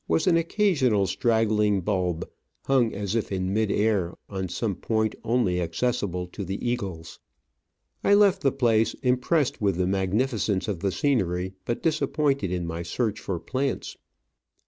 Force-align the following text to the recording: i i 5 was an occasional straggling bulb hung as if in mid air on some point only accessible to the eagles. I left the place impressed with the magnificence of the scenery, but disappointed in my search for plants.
i 0.01 0.03
i 0.03 0.05
5 0.05 0.09
was 0.09 0.25
an 0.25 0.35
occasional 0.35 1.05
straggling 1.05 1.79
bulb 1.79 2.27
hung 2.65 2.91
as 2.91 3.13
if 3.13 3.31
in 3.31 3.53
mid 3.53 3.69
air 3.71 4.15
on 4.27 4.49
some 4.49 4.73
point 4.73 5.13
only 5.23 5.61
accessible 5.61 6.25
to 6.25 6.43
the 6.43 6.67
eagles. 6.67 7.19
I 8.03 8.15
left 8.15 8.41
the 8.41 8.51
place 8.51 8.95
impressed 9.03 9.61
with 9.61 9.75
the 9.75 9.85
magnificence 9.85 10.67
of 10.67 10.79
the 10.79 10.91
scenery, 10.91 11.53
but 11.65 11.83
disappointed 11.83 12.51
in 12.51 12.65
my 12.65 12.81
search 12.81 13.19
for 13.19 13.39
plants. 13.39 13.95